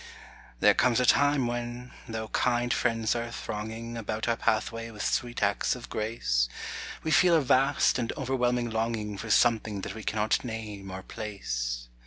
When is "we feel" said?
7.03-7.35